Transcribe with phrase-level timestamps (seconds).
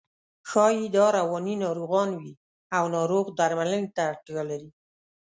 [0.49, 2.31] ښایي دا رواني ناروغان وي
[2.77, 4.69] او ناروغ درملنې ته اړتیا لري.